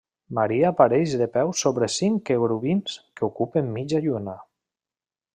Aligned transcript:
Maria 0.35 0.69
apareix 0.71 1.11
de 1.21 1.25
peus 1.35 1.59
sobre 1.65 1.89
cinc 1.95 2.23
querubins 2.29 2.95
que 3.19 3.27
ocupen 3.27 3.69
mitja 3.75 4.01
lluna. 4.07 4.35